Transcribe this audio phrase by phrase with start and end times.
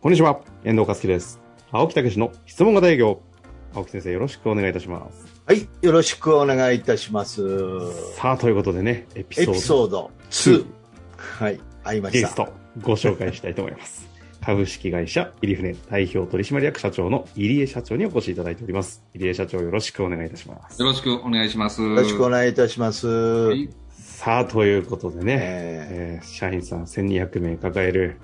[0.00, 1.40] こんにちは、遠藤和樹です。
[1.72, 3.20] 青木武の質問型営業。
[3.74, 5.26] 青木先生、よろしくお願いいたします。
[5.44, 8.14] はい、よろしくお願いいたします。
[8.14, 10.66] さあ、ということでね、エピエソードピソード2。
[11.16, 12.20] はい、会いました。
[12.20, 14.08] ゲスト、ご紹介したいと思います。
[14.40, 19.02] 株式会社入船代表取締役社長の入江社長にお越しいただいております。
[19.14, 20.80] 入江社長、よろしくお願いいたします。
[20.80, 21.82] よろしくお願いします。
[21.82, 23.08] よろしくお願いいたします。
[23.08, 28.16] はいさあ、ということでね、ええー社員さん1200名抱える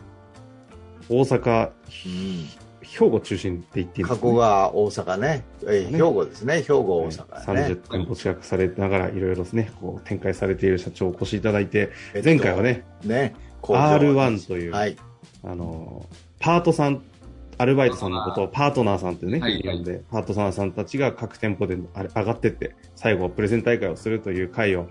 [1.08, 1.70] 大阪、
[2.06, 5.44] うん兵庫中心って言っていいんです加古川、大阪ね。
[5.62, 6.62] えーね兵庫ですね。
[6.62, 7.76] 兵庫、大阪ね30。
[7.90, 14.96] 店舗近くされながら、いろいろですね、こう展開されている社長をお越しいただいて、えっと前回はね、ね、工場 R1 という、はい。
[15.42, 16.06] あの、
[16.38, 17.02] パートさん、
[17.56, 24.88] アルバイトさんのことをパートナーさんってね、はい呼んで、パートナーさんたちが各店舗で上がってって、最後はプレゼン大会をするという会を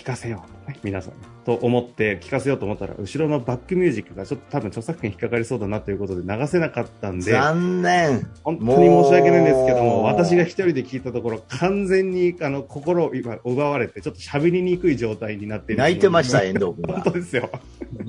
[0.00, 1.12] 聞かせようとね、皆さん。
[1.44, 8.26] と思って、聞かせようと思ったら、後ろのバックミュージックがちょっと多分著作権引っかかりそうだなということで流せなかったんで、残念。
[8.42, 17.10] 本当に申し訳ないんですけども、私が一人で聞いたところ、完全にあの心を今奪われて、ちょっと喋りにくい状態になって泣いてました、遠藤君本が当。
[17.10, 17.50] ですよ。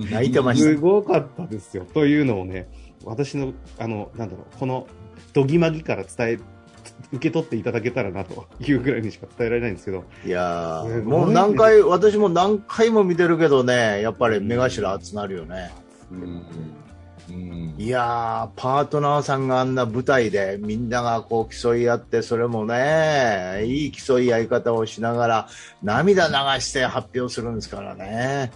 [0.10, 1.86] 泣いてましすごかったですよ。
[1.94, 2.70] というのをね、
[3.04, 4.88] 私の、あの、なんだろう、この、
[5.34, 6.40] どぎまぎから伝え、
[7.12, 10.28] 受け取っていただけたらなというぐらいにしか伝えられないんですけど、た。
[10.28, 15.72] いやもう何回、私も何回も見てるけどね、やっぱり目頭熱なるよね。
[16.12, 16.82] うんうん
[17.78, 25.48] いやー、パートナーさんがあんな舞台でみんながこう競い合って、それもね、いい競い合い方をしながら
[25.82, 28.52] 涙流して発表するんですからね。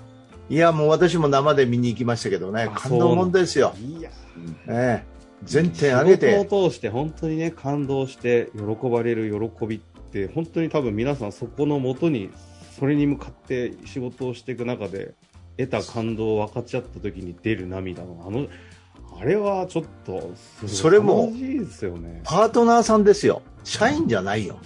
[0.49, 3.73] いや、もう私も生で見に行きましたけどね、あ感動もんですよ。
[3.79, 4.09] いや、
[4.67, 6.38] ええ全点上げて仕。
[6.39, 12.30] 事を通して本当にね、感動して喜ばれる喜びって、本当に多分皆さんそこのもとに、
[12.80, 15.13] それに向かって仕事をしていく中で、
[15.58, 18.47] 得た感動を分かち合った時に出る涙の、あの、
[19.17, 20.33] あれはちょっと、
[20.67, 22.22] それも楽しいですよね。
[22.25, 23.41] パートナーさんですよ。
[23.63, 24.59] 社員じゃないよ。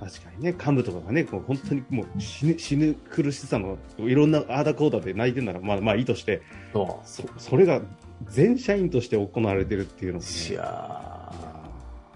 [0.00, 6.42] 確かにね、幹部とかがね、こう本当にもう死ぬ死ぬ苦しさのいろんなあーだこーだで泣いてるなら、まあまあいいとして、
[6.72, 7.80] そそそれが
[8.30, 10.28] 全社員として行われてるっていうのもう。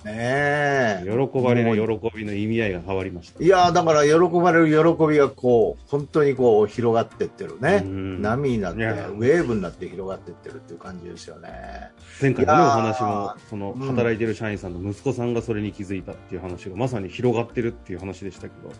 [0.05, 3.43] ね、いやね喜ばれる喜びの意味合いが変わりました。
[3.43, 7.83] いやーだから喜ばれる喜びがこう、本当にこう広がってってるね。
[7.85, 8.23] うん。
[8.23, 11.91] 波になって、ウェーブになって広がってってるっていう感じですよね。
[12.21, 18.73] 前回のね、お話も、そのうん働いてる社員さんの息子さんがそれに気づいたっていう話がまさに広がってるっていう話でしたけど、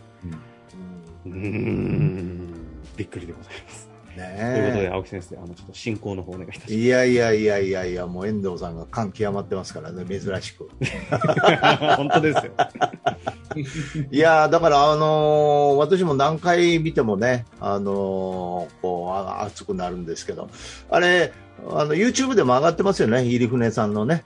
[1.25, 1.31] うん。
[1.31, 2.53] うーん、
[2.95, 3.88] びっくりでございます。
[4.19, 6.77] ということで、ね青木先生、あの、ちょっと進行の方お願いいたしますえ。。
[6.77, 10.69] いやいやいやいやいや、もう遠藤さんが感極まってますからね、珍しく。
[11.97, 12.51] 本当ですよ。
[14.11, 20.49] いやーだから、あのー私も何回見てもね、あのーこうあ熱くなるんですけど、
[20.89, 21.31] あれ、
[21.69, 24.23] あの YouTube でも上がってますよね、入船さんのね。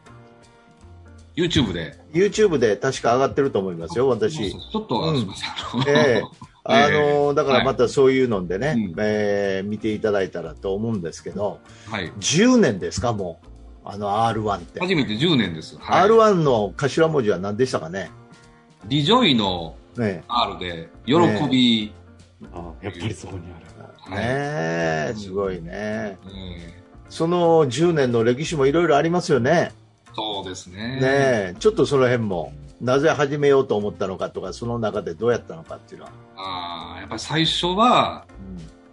[1.35, 1.95] YouTube で。
[2.13, 4.51] YouTube で確か上がってると思いますよ、私。
[4.51, 5.95] ちょっと、うんすみません。
[5.95, 11.59] ええあのーだからまたそういうのでね、うんえー見ていただいたらと思うんですけど、
[11.89, 12.11] はい。
[12.19, 13.47] 10年ですか、もう、
[13.85, 14.79] あの R1 って。
[14.79, 15.77] 初めて10年です。
[15.77, 16.09] はい。
[16.09, 18.11] R1 の頭文字は何でしたかね？
[18.85, 21.13] リジョイのね R で、喜
[21.49, 21.93] び。
[22.53, 23.65] あやっぱりそこにある。
[24.09, 24.25] えはい
[25.07, 25.71] ねえすごいね。
[25.71, 26.17] え
[27.09, 29.71] その10年の歴史もいろいろありますよね。
[29.71, 30.77] えそうですね。
[30.77, 36.11] ねえちょっとその辺も、なぜ始めようと思ったのかとか、その中でどうやったのかっていうのは。
[36.35, 38.27] ああ、やっぱり最初は、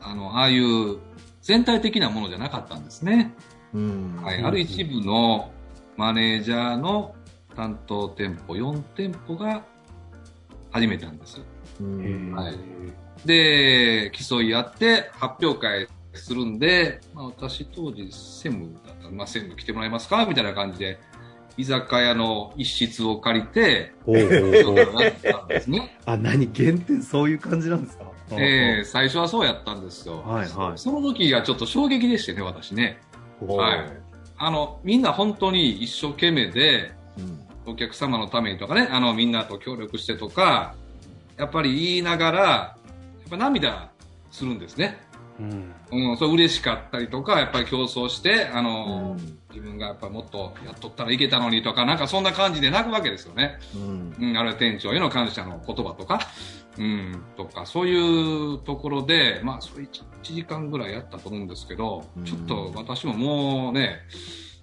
[0.01, 0.99] あの、ああいう
[1.43, 3.35] 全体的なものじゃなかったんですね。
[3.75, 4.17] うん。
[4.17, 4.43] うんはい。
[4.45, 5.51] ある一部の
[5.97, 7.17] マネージャーの
[7.57, 9.65] 担当店舗4店舗が
[10.71, 11.43] 始めたんです。
[11.81, 12.55] うんはい
[13.27, 20.99] で、競い合って発表会するんで、まあ、私当時専務だったまあ、専務来てもらえますかみたいな感じで、
[21.61, 24.23] 居酒屋の一室を借りて、おうおう
[24.71, 24.77] おう。
[25.03, 25.97] やったんですね。
[26.07, 28.05] あ、何原点そういう感じなんですか？
[28.33, 30.23] えー最初はそうやったんですよ。
[30.23, 30.79] はいはい。
[30.79, 33.01] その時がちょっと衝撃でしてね、私ね。
[33.41, 33.93] おはい。
[34.39, 37.41] あの、みんな本当に一生懸命で、うん。
[37.67, 40.75] お客様のためにとかね、あの、みんなと協力してとか、
[41.37, 42.77] やっぱり言いながら、や
[43.27, 43.91] っぱ涙
[44.31, 44.99] するんですね。
[45.39, 45.73] うん。
[46.11, 53.59] うん、それ嬉しかったりとか、やっぱり競争して、あうの、ん自分がやっぱもっとやっとったらいけたのにとか、なんかそんな感じで泣くわけですよね。
[53.75, 56.21] うんうん、あるいは店長への感謝の言葉とか、
[56.79, 64.01] うん、とか、そういうところで、まあ、それ 1, 時間ぐらいやったと思うんですけど、うんちょっと私ももうね、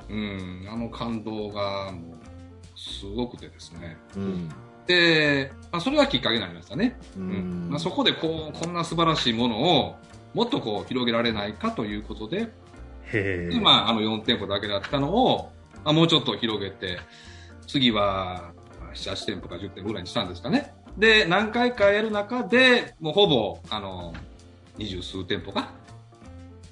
[0.10, 3.98] うん、あの感動がもう、すごくてですね。
[4.16, 4.50] うん
[4.88, 6.98] で、まあ、それがきっかけになりましたね。
[7.18, 9.96] ううんんまあ、そこでこう、こんな素晴らしいものを、
[10.34, 12.48] もっとこう、広げられないかということで、へ
[13.12, 15.52] で、まあ、あの4店舗だけだったのを、
[15.84, 17.00] まあ、もうちょっと広げて、
[17.68, 20.74] 次はまあ7、8店舗か10店舗ぐらいにしたんですかね。
[20.98, 24.14] で、何回かやる中で、もうほぼ、あの、
[24.78, 25.70] 二十数店舗が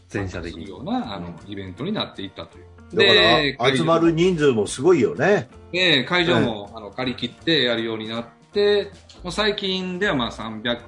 [0.10, 0.66] 全社的に。
[0.66, 2.66] するような、あの、イベントになっていったという。
[2.94, 5.50] だから、集まる人数もすごいよね。
[5.72, 8.92] で、会場も、あの借り切ってやるようになって、
[9.24, 10.80] もう最近ではまあ300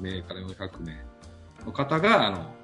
[0.00, 1.04] 名から400名
[1.64, 2.54] の方が、あの、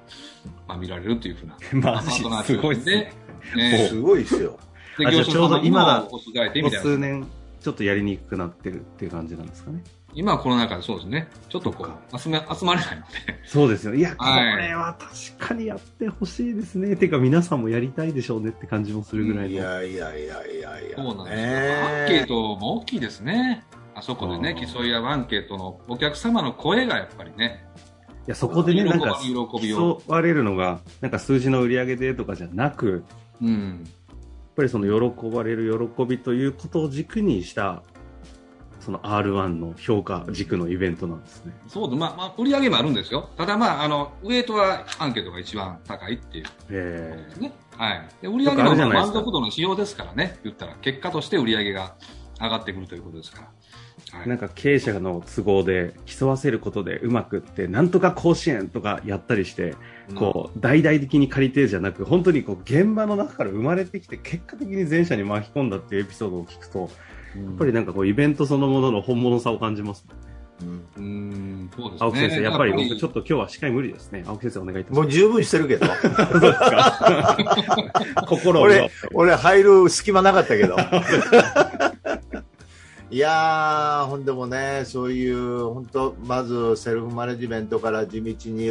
[0.67, 1.93] まあ見られるというふうな。
[1.93, 2.11] マジ
[2.45, 3.13] すごいですね。
[3.55, 4.59] ねすごいですよ。
[4.97, 6.69] であじゃあちょうど今ここ。
[6.69, 7.27] 数年、
[7.61, 9.83] ちょっとやりにくくなってるっていう感じなんですかね。
[10.13, 11.27] 今はコロナ禍でそうですね。
[11.49, 13.07] ちょっとこう、集め、 集まれないので。
[13.45, 13.93] そうですよ。
[13.93, 16.95] いや、こはいれは確かにやってほしいですね。
[16.95, 19.51] てか皆さんもやりたいでしょうねって感じもするぐらいの。
[19.51, 20.95] いやいやいやいやいや。
[20.95, 21.45] そうなんですよ。
[21.45, 23.63] ねアンケートも大きいですね。
[23.93, 27.79] あそこでね、競い合うアンケートのお客様の声がやっぱりね、い
[28.29, 29.29] や、そこでね、なんか、喜
[29.61, 30.01] びを。
[30.05, 33.03] 競われるのが、なんか数字の売り上げでとかじゃなく、
[33.41, 33.83] うん。
[33.83, 37.81] やっぱりその喜ばれる喜びということを軸にした、
[38.79, 41.53] その R1 の評価軸のイベントなんですね。
[41.67, 43.29] そうで、まあ、まあ、売り上げもあるんですよ。
[43.35, 47.51] ただまあ、あの、ウエイトはアンケートが一番高いっていうことえですね。
[47.77, 48.09] はい。
[48.21, 51.95] で、売り上げの満足度の指標ですからね、言ったら、結果として売り上げが
[52.39, 53.47] 上がってくるということですから。
[54.11, 54.27] はい。
[54.27, 59.75] なんか経営者の都合で競わせることでうまくって、なんとか甲子園とかやったりして、
[60.15, 66.89] こう、大々的に借りてじゃなく、本当にこう、現場の中から生まれてきて、結果的に全社に巻き込んだっていうエピソードを聞くと、
[67.35, 70.05] ややっぱりなんかこう、イベントそのものの本物さを感じます。
[70.61, 72.05] うんうーん、そうですね。
[72.05, 74.25] 青木先生、やっぱり僕ちょっっと今日は司会無理ですね。
[74.27, 75.85] 青木先生お願いいたしまもう十分してるけど。
[75.87, 75.93] す。
[78.27, 80.75] 心を奪って俺入る隙間なかったけど。
[83.11, 88.67] いやー、ほんでもね、そういう、本当まずセルフマネジメントから地道に、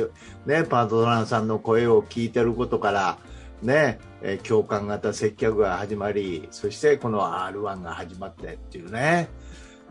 [0.46, 3.19] ね、パートナーさんの声を聞いてることから、
[3.62, 9.29] ね、えー共感型接客が始まり、そしてこの R1 が始まってっていうね、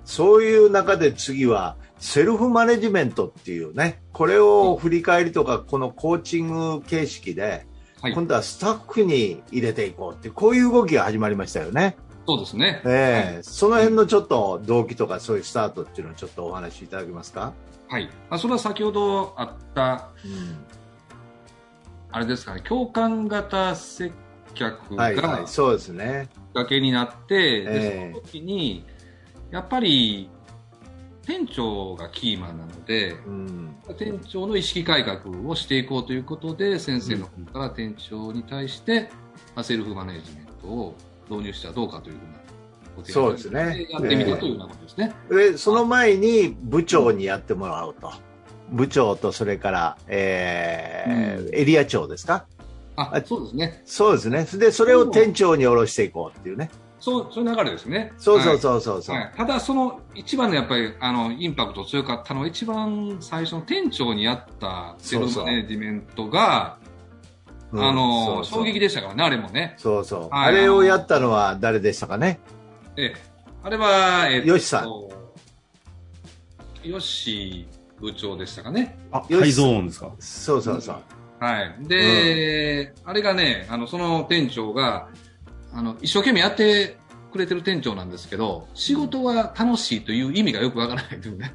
[0.05, 7.65] そういう中で次は、セルフマネジメントっていうね、これを振り返りとか、このコーチング形式で、
[8.01, 8.13] はい。
[8.13, 11.97] 今度はスタッフに入れていこうってこういう動きが始まりましたよね。
[12.27, 12.81] そうですね。
[12.83, 17.53] ええその辺のちょっと動機とかそういうスタートっていうのをちょっとお話しいただけますか？
[17.87, 18.09] はい。
[18.29, 20.09] まあ、それは先ほどあった、
[22.11, 24.11] あれですかね、共感型接
[24.53, 26.27] 客はい、はがい、そうですね。
[26.33, 28.85] きっかけになって、えでえその時に、
[29.51, 30.29] やっぱり、
[31.25, 39.09] 店長がキーマンなので、うん、店長の意識改革をしていこうということで、先生の方から店長に対して、
[39.55, 40.95] まあ、セルフマネジメントを
[41.29, 45.13] 導入したらどうかというふうなそうですねやってみたというようなことですね。
[45.29, 48.11] で、その前に部長にやってもらうと。
[48.71, 52.45] 部長とそれから、えーエリア長ですか？
[52.95, 53.81] あ、そうですね。
[53.85, 54.45] そうですね。
[54.59, 56.71] で、それを店長に下ろしていこうっていうね。
[56.99, 58.11] そう、そういう流れですね。
[58.17, 58.59] そうそうう。
[58.59, 59.15] そうそうそう。
[59.15, 66.79] はい、ただ、その一番のやっぱりあのインパクト強かったのは、一番最初の店長にあったセルフマネジメントが、
[67.71, 69.75] うんあのそうそう衝撃でしたからね、あれもね。
[69.77, 70.21] そうそう。
[70.29, 72.39] はいあれをやったのは誰でしたかね？
[72.95, 73.15] ええ、
[73.63, 74.89] あれは、えっとよしさん
[76.87, 77.67] よし
[77.99, 78.97] 部長でしたかね。
[79.11, 80.11] あ、よし改造音ですか？
[80.19, 80.95] そうそうそう。
[81.39, 81.75] はい。
[81.87, 85.09] で、あれがね、あの、その店長が、
[85.73, 86.97] あの、一生懸命やって
[87.31, 91.53] くれてる店長なんですけど、仕事は楽しいという意味がよくわからないというね。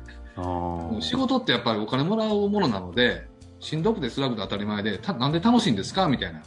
[1.01, 3.27] 仕事ってやっぱりお金もらうものなので、
[3.63, 6.09] しんどくて辛くて当たり前で、たなんで楽しいんですか？
[6.09, 6.43] みたいな。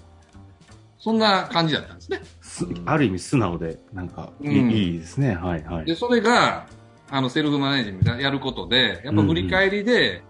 [1.00, 2.22] そんな感じだったんですね。
[2.42, 5.36] すある意味素直で、なんかいい,、うんいいですね。
[5.36, 5.86] はいはい。
[5.86, 6.68] で、それが、
[7.10, 10.24] あの、セルフマネジメントやることで、やっぱ振り返りで、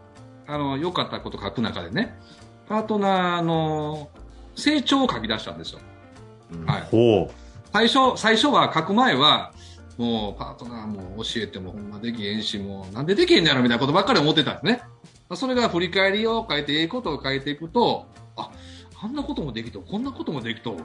[0.47, 2.15] あの、良かったこと書く中でね、
[2.67, 4.09] パートナーの
[4.55, 5.79] 成長を書き出したんですよ。
[6.53, 6.81] うんはい。
[6.91, 7.31] ほ
[7.73, 9.53] 最初、最初は書く前は、
[9.97, 14.81] もうパートナーも教えてもほんまできへんし、もうなんでできへんのやろみたいなことばっかり思ってたんですね。
[15.33, 18.05] それが振り返りを書いて、ええことを書いていくと、
[18.35, 18.51] あ、
[19.01, 20.77] あんなこともできと、こんなこともできと、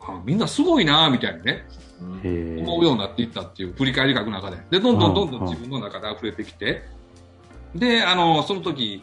[0.00, 1.66] あみんなすごいなみたいなね、
[2.00, 4.58] 思うようになっていったっていう振り返り書く中で。
[4.70, 6.82] で、どんどんどんどん自分の中で溢れてきて、
[7.74, 9.02] で、あの、その時、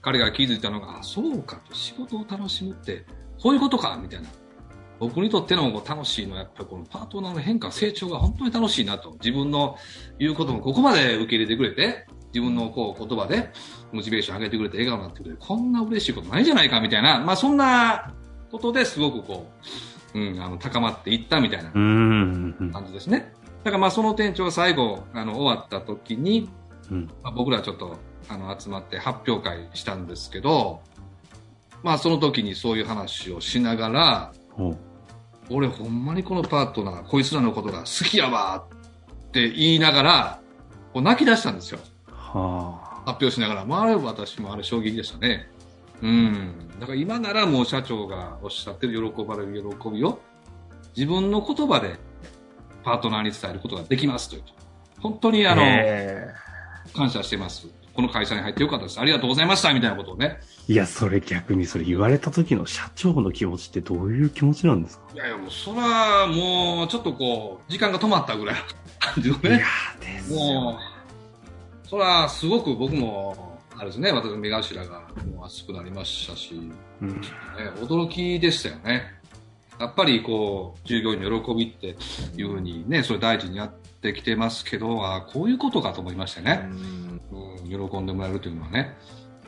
[0.00, 3.04] 彼が気づいたのが、あ、そうかと、仕事を楽しむって、
[3.40, 4.28] こういうことか、みたいな。
[4.98, 9.12] 僕にとっての楽しいのは、やっぱりこのパートナーの変化、成長が本当に楽しいなと。
[9.12, 9.76] 自分の
[10.18, 13.50] 言うこともここまで受け入れてくれて、自分のこう言葉で
[13.92, 17.20] モチベーション上げてくれて、笑顔になってくれて、こんな嬉しいことないじゃないか、みたいな。
[17.20, 18.12] まあ、そんな
[18.50, 19.46] ことですごくこ
[20.14, 21.70] う、うん、あの、高まっていったみたいな。
[21.70, 23.32] 感じですね。
[23.64, 26.48] だからまあその店長が最後、あの、終わった時に、
[26.90, 30.80] うんまあ、僕らちょっと、あの、集まって発表会したんですけど、
[31.82, 34.32] まあその時にそういう話をしながら、
[35.50, 38.66] 俺ほんまにこのパートナー、こいつらのことが好きやわ
[39.28, 40.40] って言いながら、
[40.92, 41.80] こう泣き出したんですよ。
[42.32, 43.64] は発表しながら。
[43.64, 45.48] まあ、あれ私もあれ衝撃でしたね。
[46.02, 46.54] うん。
[46.78, 50.20] だから今ならもう社長がおっしゃってる喜ばれる喜びを
[50.96, 51.96] 自分の言葉で
[52.84, 54.42] パートナーに伝えることができますという。
[55.00, 56.28] 本当にあの、え
[56.94, 57.68] 感謝してます。
[57.94, 59.00] この会社に入ってよかったです。
[59.00, 60.38] ありがとうございましたみたいなことをね。
[60.68, 65.04] いや、それ逆にそれ言われた時の社長の気持ちってどういう気持ちなんですか？
[65.14, 68.60] いやいや、もうそら、もうちょっとこう、時間が止まったぐらいの
[69.00, 69.58] 感じのいや
[70.00, 70.87] ですもう、
[71.88, 75.00] そら、すごく僕も、あれですね、私の目頭が
[75.34, 76.60] もう熱くなりましたし、ね、
[77.02, 77.20] うん
[77.80, 79.18] 驚きでしたよね。
[79.80, 81.96] やっぱりこう、従業員の喜びって
[82.36, 86.68] いうふうにね、それ大事にやってきてますけど、あこういうことかと思いましてーね。
[86.70, 87.20] うん
[87.70, 88.94] うん、喜んでもらえるというのはね。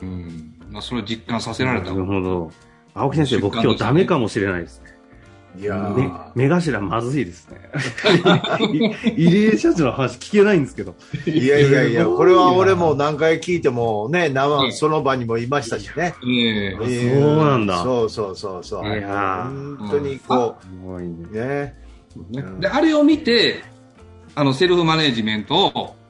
[0.01, 0.55] うん。
[0.69, 1.97] まあ、それを実感させられたな。
[1.97, 2.51] るほど。
[2.93, 5.00] 青木先生、僕今日ダメかもしれないですね。
[5.59, 7.69] いやめー目頭まずいですね。
[9.17, 10.95] い入江社長の話聞けないんですけど。
[11.25, 16.15] いやいやいや、これは俺も何回聞いてもね、生、うんその場にもいましたしね。
[16.25, 18.87] ええあそうなんだそうそうそうそう。
[18.87, 19.45] いや
[19.77, 20.55] 本当にこ。
[20.85, 21.09] う、ね。
[21.33, 21.75] ね
[22.33, 23.63] うんで、あれを見て、
[24.35, 26.00] あの、セルフマネジメントを、うん。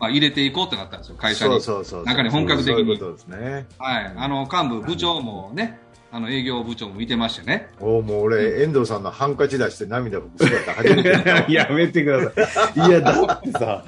[0.00, 1.52] まあ、入れていこうってなったんですよ、会社に。
[1.52, 2.04] そうそうそう。
[2.04, 3.66] 中に本格的にそういうことですね。
[3.78, 4.12] はい。
[4.16, 5.78] あの、幹部、部長もね、
[6.10, 7.70] あの、営業部長も見てましてね。
[7.80, 11.44] おもう俺、遠藤さんのハンカチ出して涙拭く姿初めて。
[11.52, 12.88] やめてください。
[12.88, 13.84] いや、だってさ、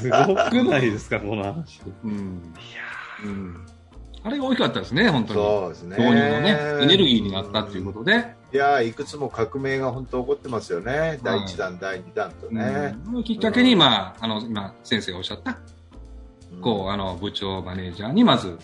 [0.00, 1.80] すごくないですか、この話。
[2.04, 2.12] うん。
[2.12, 3.66] いうん。
[4.24, 5.40] あれが大きかったですね、本当に。
[5.40, 5.96] そうですね。
[5.98, 8.34] 導入のね、エネルギーになったっていうことで。
[8.52, 11.18] いやーいくつも革命が本当起こってますよね。
[11.22, 12.94] 第1弾、第2弾とね。
[13.12, 15.58] うんきっかけに、まあ、あの、今、先生がおっしゃった、
[16.60, 18.58] こう、あの、部長、マネージャーにまず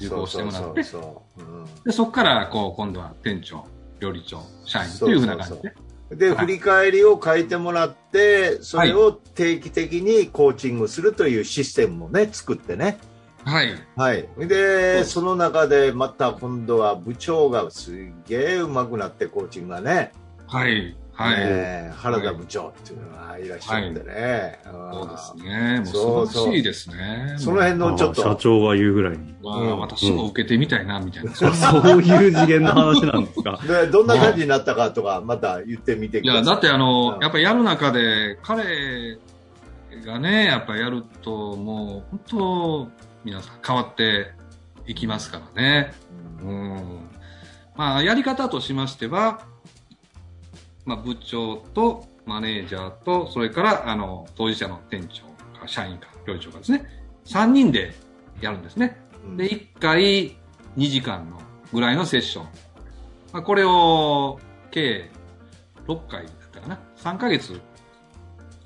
[0.00, 3.64] 受講してもらって、そこから、こう、今度は店長、
[4.00, 5.74] 料理長、社員というふうな感じで。
[6.16, 12.98] で、はい振り返りを書いてもらって、それを定期的にコーチングするというシステムもね、作ってね。
[13.46, 13.74] はい。
[13.94, 14.28] はい。
[14.48, 17.94] で、その中でまた今度は部長がす
[18.26, 20.12] げえ上手くなって、コーチングがね。
[20.48, 20.96] はい。
[21.12, 21.38] はい。
[21.46, 24.60] ね原田部長っていうのがいらっしゃってね。
[24.64, 25.44] そうですね。
[25.44, 25.76] ね。
[25.78, 25.82] も
[26.22, 27.36] う素晴らしいですね。
[27.38, 28.22] その辺のちょっと。
[28.22, 29.34] 社長が言うぐらいに。
[29.42, 31.32] わあうん私も受けてみたいな、みたいな。
[31.32, 33.60] そういう次元の話なんですか？
[33.64, 36.42] で、どんな感じになったかとか、また言ってみてください。
[36.42, 39.18] いや、だってあの、うんやっぱりやる中で、彼
[40.04, 44.30] がね、やっぱりやると、もう、本当、皆さん変わって
[44.86, 45.92] いきますからね。
[46.40, 47.10] うんうん。
[47.74, 49.42] まあ、やり方としましては、
[50.84, 55.24] まあ、部長とマネージャーと、それから、あの、当事者の店長
[55.58, 56.86] か、社員か、料理長かですね。
[57.24, 57.96] 3人で
[58.40, 58.96] やるんですね。
[59.24, 60.36] うんで、1回
[60.76, 61.40] 2時間の
[61.72, 62.44] ぐらいのセッション。
[63.32, 64.38] まあ、これを
[64.70, 65.10] 計
[65.88, 66.78] 6回だったかな。
[66.98, 67.60] 3ヶ月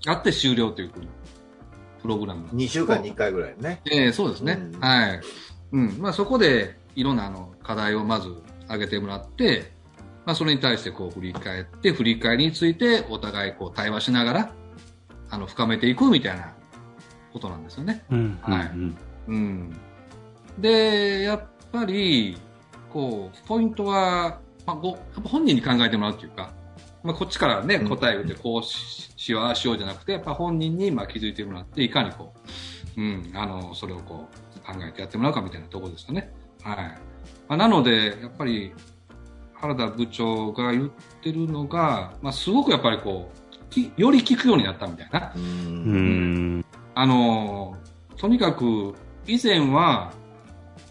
[0.05, 0.91] やって終了という
[2.03, 2.47] プログラム。
[2.49, 3.81] 2週間に1回ぐらいね。
[3.91, 4.59] ええそうですね。
[4.75, 5.21] うんはい。
[5.73, 5.99] うん。
[5.99, 9.73] まあそこでいろんなあの課題をまず挙げてもらって、
[10.25, 14.53] まあそれに対してこう振り返って、振り返りについてお互いこう対話しながら、
[15.31, 16.55] あの、深めていくみたいな
[17.33, 18.05] ことなんですよね。
[18.11, 18.39] うん。
[18.43, 18.97] はいうん
[19.29, 19.77] うん。
[20.59, 21.43] で、やっ
[21.73, 22.37] ぱり、
[22.93, 26.53] こう、ポイントは、まあ、ごやっぱ本人に考えてもらうというか、
[27.03, 32.35] まあ、こっちからね、うん答えを言って、こうししよう、ああしようじゃなくて、やっぱ本人にまあ気づいてもらって、いかにこ
[32.97, 36.33] う、うん、あの、それをこう、考えてやってもらうかみたいなところですよね。
[36.63, 36.77] はい。
[37.49, 38.73] まあ、なので、やっぱり、
[39.55, 40.91] 原田部長が言っ
[41.23, 45.33] てるのが、まあ、すごくやっぱりこう、きより聞くようになったみたいな。
[45.35, 46.65] ううんん。
[46.95, 47.77] あの、
[48.17, 48.95] とにかく、
[49.27, 50.13] 以前は、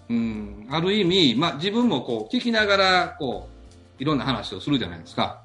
[0.09, 3.49] うん、ある意味、まあ自分もこう、聞きながら、こ
[3.99, 5.43] う、いろんな話をするじゃないですか。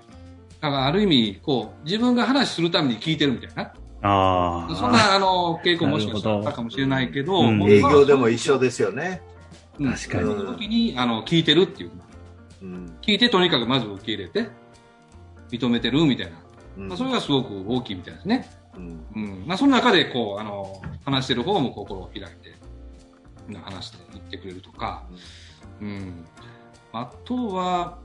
[0.65, 3.75] だからある意味、こう、自分が話するために聞いてるみたいな。
[4.01, 4.75] ああ。
[4.75, 9.21] そんな、あの、傾向もしかしたらあったかもしれないけど、うん営業でも一緒ですよね。
[9.79, 11.91] うん確かにその時に、あの、聞いてるっていう。
[12.63, 14.49] うん聞いてとにかくまず受け入れて、
[15.51, 16.33] 認めてるみたいな。
[16.79, 18.49] うんまあ、それがすごく大きいみたいですね。
[18.75, 19.47] うんうん。
[19.47, 22.55] まあ、その中で、こう、あの、話してる方も心を開いて、
[23.51, 25.05] うん話して言ってくれるとか、
[25.83, 26.25] うん。
[26.95, 28.04] あとは、ま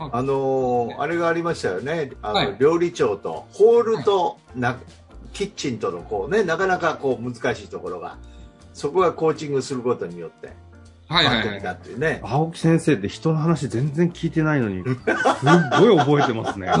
[0.00, 2.12] ああのーあれがありましたよね。
[2.22, 4.78] あの、はい料理長と、ホールと、な、
[5.32, 8.16] キッチンとのこうね、なかなかこう難しいところが、
[8.72, 10.52] そこがコーチングすることによって、
[11.10, 12.20] はいはいはいね。
[12.22, 14.94] 青木先生って人の話全然聞いてないのに、すっ
[15.80, 16.70] ごい覚えてますね。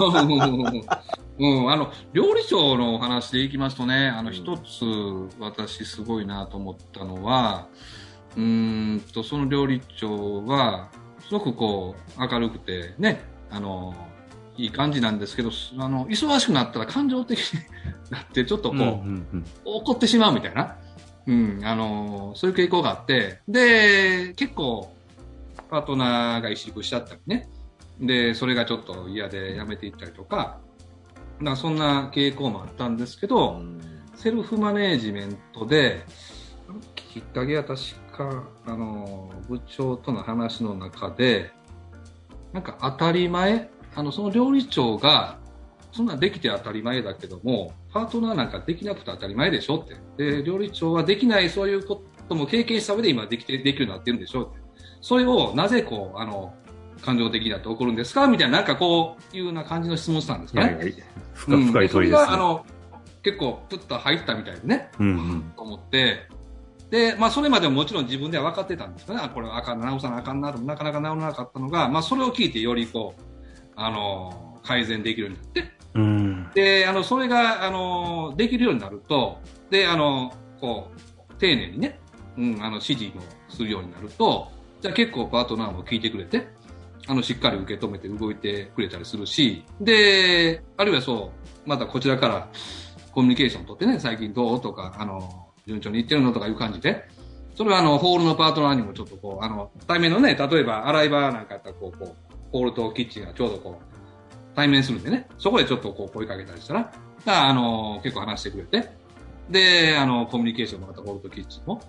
[1.40, 4.84] うん、あの、料理長のお話でいきますとね、あの、うん一つ、
[5.40, 7.66] 私すごいなと思ったのは、
[8.36, 10.90] うーんと、その料理長は、
[11.30, 13.20] すごくこう、明るくて、ね、
[13.50, 13.94] あの、
[14.56, 17.60] いい感じなんですけど、あの、忙しくなったら感情的に
[18.10, 19.44] なって、ちょっとこう、うんうんうん。
[19.64, 20.76] 怒ってしまうみたいな、
[21.28, 24.92] うん、あの、そういう傾向があって、で、結構、
[25.70, 27.48] パートナーが萎縮しちゃったりね、
[28.00, 30.58] で、それがちょっと嫌でやめていったりとか、
[31.38, 33.62] なんかそんな傾向もあったんですけど、
[34.16, 36.04] セルフマネージメントで、
[36.94, 37.82] きっかけは確
[38.20, 41.50] か、あの、部長との話の中で、
[42.52, 45.38] なんか当たり前、あの、その料理長が、
[45.92, 50.32] そんなんできて当たり前だけども、パートナーなんかできなくて当たり前でしょって。
[50.32, 54.60] で、料理長はできないそういうことも経験した上で今できて、できるようになってるんでしょって。
[55.00, 56.54] それをなぜこう、あの、
[57.02, 60.66] 感情的になって起こるんですかみたいな、なんかこういうな感じの質問したんですかね。
[60.66, 60.94] はいはい。
[61.34, 62.66] 深深い問いですねうんそれが、あの、
[63.22, 64.90] 結構、プッと入ったみたいでね。
[64.98, 66.28] うんうんと思って、
[66.90, 69.20] で、まあ、それまでももちろん自分では分かってたんですよね。
[69.22, 73.22] あ、これはあかんな、直さなあかんな、となかなか治らなかったのが、まあ、それを聞いてよりこう、
[73.76, 76.50] あの、改善できるようになって、うん。
[76.54, 79.38] で、あの、それが、あの、できるようになると、
[79.70, 80.90] で、あの、こ
[81.30, 81.98] う、丁寧にね、
[82.36, 84.48] うん、あの、指示もするようになると、
[84.80, 86.48] じゃあ結構パートナーも聞いてくれて、
[87.06, 91.32] あの、しっかり受け止めて動いてくれたりするし、で、あるいはそ
[91.66, 92.48] う、またこちらから
[93.12, 94.60] コミュニケーション取ってね、最近どう？
[94.60, 97.04] とか、あの、順調にいってるのとかいう感じで、
[97.54, 106.92] それはあの、ホールのパートナーにもちょっとこう、あの、対面のね、例えば洗い場なんかやったらこう、こう、ホールとキッチンがちょうどこう、対面するんでね、そこでちょっとこう声かけたりしたら、
[107.26, 108.90] ああの、結構話してくれて、
[109.48, 111.80] で、あの、コミュニケーションもまたホールとキッチンも、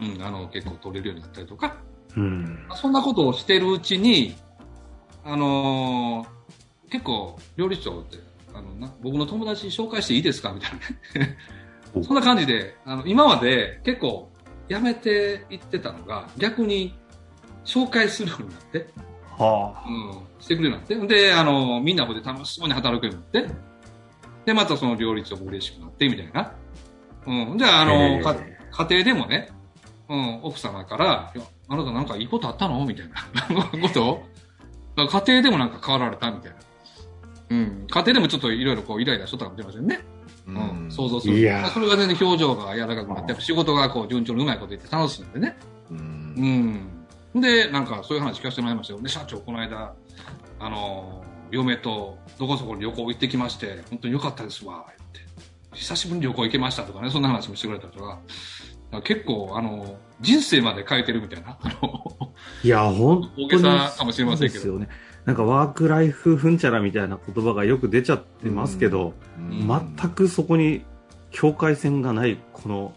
[0.00, 1.76] うん、あの、結構取れるようになったりとか、
[2.16, 2.66] うん。
[2.74, 4.34] そんなことをしてるうちに、
[5.24, 6.40] あのー
[6.90, 8.18] 結構、料理長って、
[8.52, 10.52] あのな僕の友達に紹介していいですか？
[10.52, 10.70] みたい
[11.14, 11.36] なね。
[11.38, 11.59] お。
[12.02, 14.30] そんな感じで、あの今まで結構、
[14.68, 16.94] 辞めていってたのが、逆に
[17.64, 18.88] 紹介するようになって、
[19.36, 23.54] はうん、してくれるようになって、で、あの、みんなここで楽しそうに働くようになって、
[24.46, 26.54] で、またその料理長も嬉しくなって、みたいな。
[27.26, 27.58] うん。
[27.58, 28.36] じゃあ、ああの、か
[28.70, 29.50] 家庭でもね、
[30.08, 31.32] うん、奥様から、
[31.68, 32.84] あなたなんかいいことあったの？
[32.84, 34.26] みたいな ことを、
[34.96, 36.56] 家庭でもなんか変わられたみたいな。
[37.50, 37.86] うん。
[37.88, 40.00] 家庭でもちょっといろいろこうイライラしとったかもしれませんね。
[40.46, 40.90] うん。
[40.90, 41.38] 想像する。
[41.38, 45.56] いやーそれが全然表情が柔らかくなって、やっぱ仕事がこう順調にうまいこと言って楽しいんでね。
[45.90, 46.80] うん
[47.34, 47.40] うん。
[47.40, 49.00] で、なんかそういう話聞かせてもらいましたよ。
[49.00, 49.94] で、社長、この間、
[50.58, 55.20] あの、嫁とどこそこに旅行行ってきまして、本当に良かったですわ、言って。
[55.74, 58.20] 久しぶりに旅行行けましたとかね、そんな話もしてくれたりとか、
[59.04, 62.32] 結構、あの、人生まで変えてるみたいな、あの、
[62.64, 64.54] いや、本大当にげさかもしれませんけど。
[64.54, 64.88] ですよね。
[65.26, 70.82] なんかワークライフフンチャラみたいな言葉がよく出ちゃってますけど、ん全くそこに
[71.30, 72.92] 境界線がない、この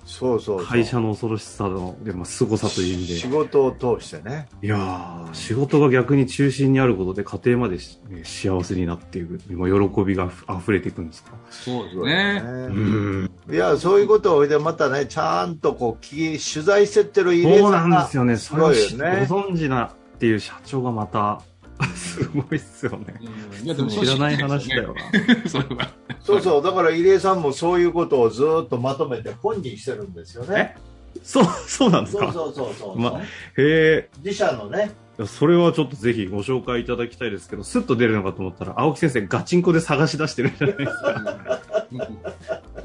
[0.68, 3.14] 会社の恐ろしさの、でも凄さという意味で。
[3.20, 11.34] 仕事を通してねいやー、仕事が逆に中心にあることで家庭までし、ね幸せになっていく、今喜びがあふれていくんですか？
[11.52, 12.42] そうですね。
[12.44, 13.32] うん。
[13.52, 18.38] いやそういうことをでまたねちゃんとこう取材してってる入江そうなんですよね。
[18.38, 21.42] すごいよねご存知なっていう社長がまた、
[21.96, 23.16] すごいっすよね。
[23.22, 25.02] うんいや、でも知らない話だよな。
[25.50, 25.90] それは。
[26.22, 30.76] そうそうだから入江さんもそういうことをずっとまとめて本にしてるんですよね
[31.22, 32.32] そう、そうなんですか？
[32.32, 33.24] そうそうそうそう、まへ
[33.58, 34.10] え。
[34.24, 34.92] 自社のね
[35.28, 41.60] それはちょっとぜひご紹介いただきたいですけど、スッと出るのかと思ったら、青木先生ガチンコで探し出してるんじゃないですか。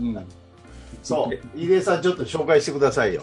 [0.01, 0.27] うんうん
[1.03, 3.22] そう入江さんちょっと紹介してくださいよ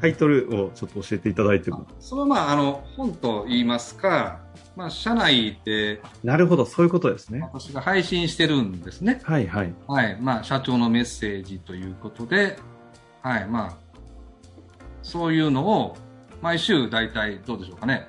[0.00, 1.86] タイトルをちょっと教えていただいても。
[2.00, 4.40] それはまあ、あの、本と言いますか、
[4.76, 7.40] まあ、社内でなるほど、そういうことですね。
[7.52, 9.20] 私が配信してるんですね。
[9.24, 9.74] はいはい。
[9.86, 10.18] はい。
[10.20, 12.58] まあ、社長のメッセージということで、
[13.22, 13.46] はい。
[13.46, 13.76] まあ、
[15.02, 15.96] そういうのを、
[16.40, 18.06] 毎週大体どうでしょうかね。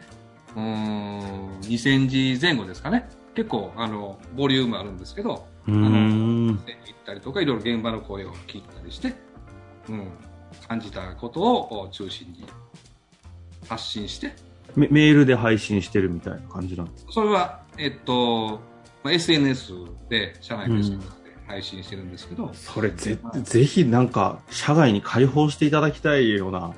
[0.56, 3.10] うーん、2000字前後ですかね。
[3.36, 6.48] 結構、あの、ボリュームあるんですけど、うーん。
[6.48, 6.60] 行っ
[7.06, 9.14] たりとか、いろいろ現場の声を聞いたりして、
[9.88, 10.08] うん、
[10.68, 12.46] 感じたことを中心に
[13.68, 14.34] 発信して、
[14.76, 17.12] メメールで配信してるみたいな感じなんですか？
[17.14, 18.60] それは、えっと、
[19.04, 19.74] まあ、SNS
[20.10, 20.98] で、社内フェイスで
[21.48, 26.74] 配信してるんですけど、それぜ、ぜひなんか、社外に開放していただきたいような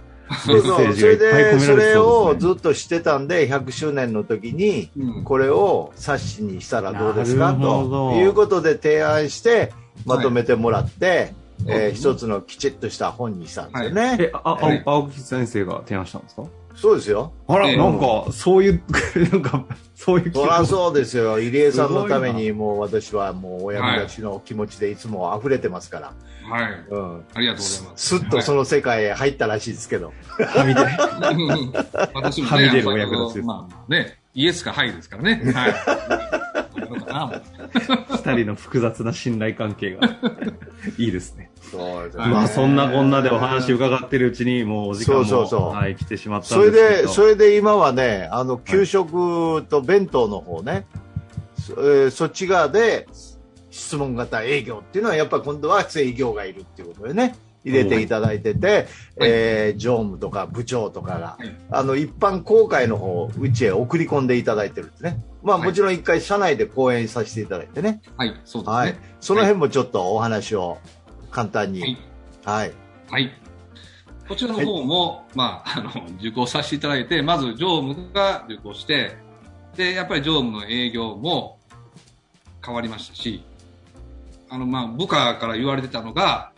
[0.45, 2.35] そうメッセージそれがいっぱい込められでそれを。
[2.37, 5.23] ずっとしてたんで100周年の時にうん。
[5.25, 7.53] これを冊子にしたらどうですか？
[7.53, 9.73] ということで提案して
[10.05, 11.35] まとめてもらって、はい
[11.67, 14.17] えー一つのきちっとした本にしたんですよね。
[14.19, 16.43] え、あ、あはい青木先生が提案したんですか？
[16.73, 17.33] そうですよ。
[17.47, 18.81] あら、ええなんか、そういう、
[19.33, 20.65] なんか、そういうそりゃう。
[20.65, 21.37] そうですよ。
[21.37, 26.13] 入江さんのために、もう私はもうお役立ちの気持ちでいつも溢れてますから。
[26.49, 26.85] はい。
[26.89, 27.23] うん。
[27.35, 28.17] ありがとうございます。
[28.17, 30.13] すっとその世界へ入ったらしいですけど。
[30.39, 30.97] はみ出はい
[32.15, 35.41] 私もね、はみ出るお役立ちですまあね、イエスかハイですからね。
[35.53, 35.75] はい。
[37.11, 37.41] なもう
[38.17, 40.01] 二人の複雑な信頼関係が
[40.97, 41.51] いいですね。
[41.71, 47.07] そうまあそんなこんなでお話伺ってるうちにもうお時間もそうそうそうはい来てしまったそれんですけど。
[47.07, 50.85] で、それで今はね、あの、給食と弁当の方ね、
[51.57, 53.07] そえーそっち側で
[53.69, 65.19] 質問型営業っていうのは、やっぱり今度は営業がいるっていうことでね、入れていただいてて、えー常務とか部長とかが、はいあの、一般公開の方、うちへ送り込んでいただいてるんですね。
[65.43, 68.01] まあ、はいもちろん一回社内で講演させていただいてね。
[68.17, 68.77] はい、そうですね。
[68.77, 68.95] はい。
[69.19, 70.77] その辺もちょっとお話を
[71.31, 71.81] 簡単に。
[71.81, 72.11] はい
[72.45, 72.73] はい。
[73.09, 73.31] はい。
[74.27, 79.15] こちらの方も、まあ、あの、受講させていただいて、まず常務が受講して、
[79.75, 81.59] で、やっぱり常務の営業も
[82.65, 83.43] 変わりましたし、
[84.49, 86.51] あの、まあ、部下から言われてたのが、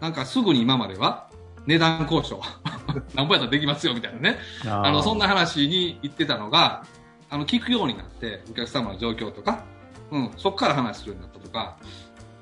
[0.00, 1.28] なんかすぐに今までは、
[1.66, 2.40] 値段交渉、
[3.14, 4.38] なんぼやったらできますよ、みたいなね。
[4.66, 6.84] あの、そんな話に言ってたのが、
[7.30, 9.64] あの、聞くようになって、お客様の状況とか、
[10.10, 11.76] うん、そこから話するようになったとか、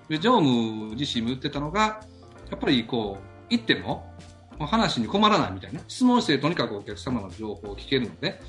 [0.09, 2.01] で、常務自身も言ってたのが、
[2.51, 4.13] やっぱりこう、行っても、
[4.59, 5.81] 話に困らないみたいな。
[5.89, 8.41] 質問してとにかくお客様の情報を聞けるので、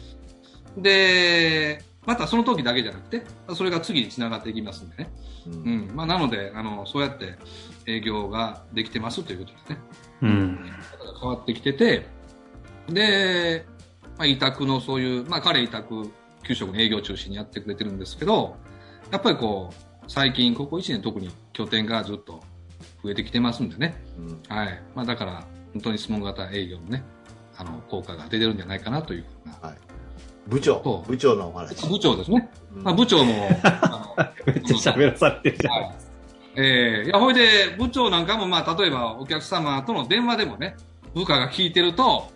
[0.77, 3.23] で、またその時だけじゃなくて、
[3.53, 5.09] それが次につながっていきますんでね。
[5.47, 5.91] ううんん。
[5.93, 7.37] まあ、なので、あの、そうやって
[7.85, 9.77] 営業ができてますということですね。
[10.21, 10.71] うん。
[11.19, 12.07] 変わってきてて、
[12.87, 13.65] で、
[14.17, 16.11] まあ、委託のそういう、まあ、彼委託、
[16.47, 18.55] 給食の営業中心にやってくれてるんですけど、
[19.11, 22.41] やっぱりこう、最近、ここ1年特に拠点がずっと
[23.03, 24.01] 増えてきてますんでね。
[24.17, 24.81] うんはい。
[24.95, 27.03] まあ、だから、本当に質問型営業のね、
[27.57, 29.75] あの、効果が出てるんじゃないかなというふうな。
[30.47, 31.85] 部長そ、う部長のお話。
[31.89, 32.49] 部長ですね。
[32.73, 33.33] うんまあ、部長も、
[33.63, 35.95] あのめっちゃ喋らされてるじゃないはい。
[36.55, 40.77] ええいや、ほいで、部長なんかも、まあ、例えば、お客様との電話でもね、
[41.13, 42.31] 部下が聞いてると、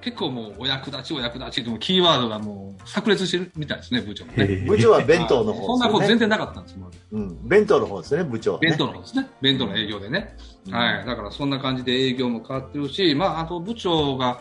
[0.00, 4.64] 結構もう、お役立ち、お役立ちって、もうキーワードがもう、炸裂してるみたいですね、部長もね。
[4.66, 6.18] 部長は弁当の方そんなこと全。
[6.18, 8.68] 然なかったんです、今までうん、弁当の方ですね、部長はね。
[8.68, 9.28] 弁当の方ですね。
[9.40, 10.36] 弁当の営業でね。
[10.66, 11.06] うんはい。
[11.06, 14.40] だから、そんな感じで営業も変わってるし、まあ、あと部長が、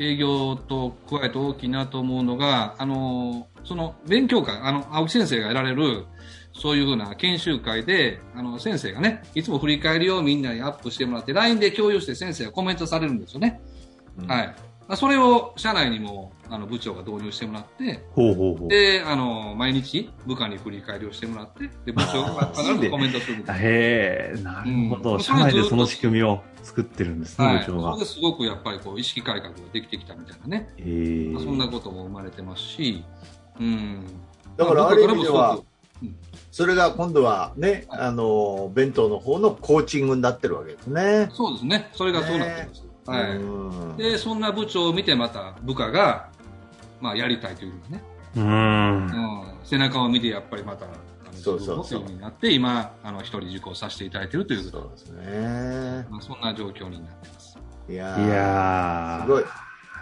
[0.00, 6.06] 営業と加えて大きいなと思うのが、あの、その勉強会、あの、青木先生がやられる、
[6.54, 13.60] そういうふうな研修会で、あの、先生がね、いつも振り返りをみんなにアップしてもらって、LINE で共有して先生がコメントされるんですよね。
[14.18, 14.46] うんはい。
[14.88, 18.68] まあそれを社内にも、あの、部長が導入してもらって、ほうほうほう。
[18.68, 23.62] で、あの、毎日部下に振り返りをしてもらって、で、部長が必ずコメントするみたいな。
[23.62, 27.58] へえ、なるほど、うん社内でその仕組みを作ってるんですね、はい。
[27.60, 28.04] 部長がそれ。
[28.04, 30.68] ですごくやっぱりこう、意識改革ができてきたみたいなね。
[30.76, 33.04] へえまあそんなことも生まれてますし、
[33.60, 34.06] うん。
[34.56, 35.60] だからある意味では
[36.50, 41.28] それが今度はね、はいあの、弁当の方のコーチングになってるわけですね。
[41.32, 41.90] そうですね。
[41.92, 42.89] それがそうなってます。
[43.06, 43.36] はい。
[43.36, 46.28] うんで、そんな部長を見てまた部下が、
[47.00, 48.02] まあ、やりたいというかね、
[48.36, 49.06] うーん。
[49.06, 50.94] うん、背中を見てやっぱりまた、あの
[51.34, 56.06] そうそうそうになって、今、あの、一人受講させていただいているということそうですね。
[56.10, 57.58] まあ、そんな状況になってます。
[57.88, 59.44] いやーいやーすごい。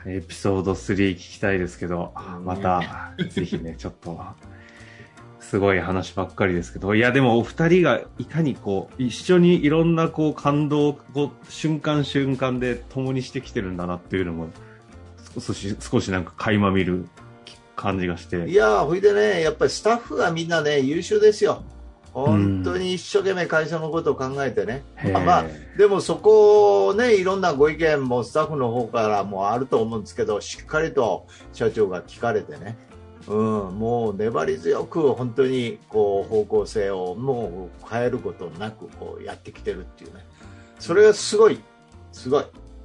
[0.06, 4.20] エピソード3聞きたいですけどう、んまた、ぜひね、ちょっと、
[5.48, 14.48] すごい話ばっかりですけど、いや、でもお二人がいかにこう、一緒にいろんなこう、感動を瞬間瞬間で共にしてきてるんだなっていうのも、
[15.40, 17.08] 少し、少しなんか垣間見る
[17.76, 18.46] 感じがして。
[18.46, 21.62] いやーほいでね、やっぱりスタッフがみんなね、優秀ですよ。
[22.12, 24.82] 本当に一生懸命会社のことを考えてね。
[25.12, 25.44] まあ
[25.78, 32.76] でもそこをね、いろんなご意見もスタッフの方からもあると思うんですけど、しっかりと社長が聞かれてね、
[33.28, 40.24] うん、もう粘り強く本当にこう方向性をもう変えることなくこうやってきてるっていうね、
[40.78, 41.60] それがすごい、
[42.10, 42.44] すごい、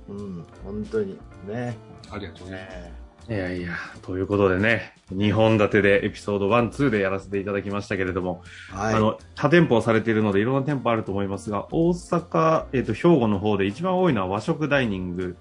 [0.09, 1.77] うん、本当にね。
[2.11, 2.73] ありがとうございます。
[2.75, 15.37] ねいやいや、ということでね、2本立てでエピソード1、2でやらせていただきましたけれども、はい、あの、多店舗されているのでいろんな店舗あると思いますが、大阪、えっ、と、兵庫の方で一番多いのは和食ダイニング、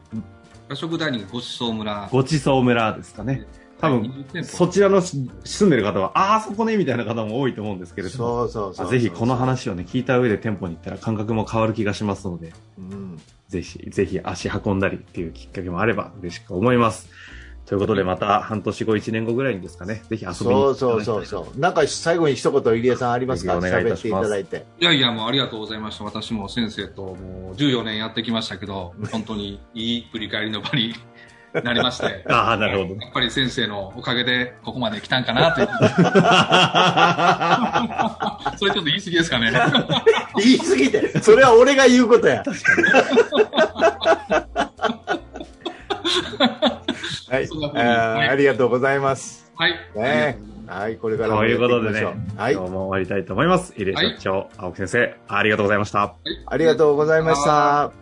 [0.69, 2.09] 和食ダイニングごちそう村。
[2.13, 3.47] ごちそう村ですかね。
[3.83, 17.11] 多分20店舗そちらのし住んでる方は、ああ、そこね、みたいな方も多いと思うんですけれども、そうそうそうぜひこの話をね、聞いた上で店舗に行ったら感覚も変わる気がしますので、うん、ぜひ、ぜひ足運んだりっていうきっかけもあれば嬉しく思います。
[17.67, 21.61] ということで、また半年後、1年後ぐらいにですかね、ぜひ遊びにそうそう来ていただきたいそうそう。
[21.61, 23.57] なんか最後に一言入江さんありますか？
[23.57, 24.31] お願いいたします。
[24.31, 24.67] 喋っていただいて。
[24.81, 26.05] いやいや、もうありがとうございました。
[26.05, 30.95] 私も先生ともう14年やってきましたけど、 本当にいい振り返りの場に
[31.61, 32.25] なりまして。
[32.31, 33.01] ああ、なるほど。
[33.01, 35.69] やっぱり先生のおかげでここまで来たんかなという。
[38.59, 39.53] それちょっと言い過ぎですかね。
[40.39, 42.43] 言い過ぎて、それは俺が言うことや。
[47.29, 49.51] はい、あありがとうございます。
[49.57, 49.75] はい。
[49.97, 52.05] ねはい、これからもということでね
[52.37, 53.75] はい今日、も終わりたいと思います。
[53.77, 56.15] 入江社長、青木先生、ありがとうございました。
[56.47, 58.02] ありがとうございました。